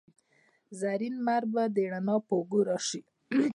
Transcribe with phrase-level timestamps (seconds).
[0.79, 3.01] زرین لمر به د روڼا په اوږو راشي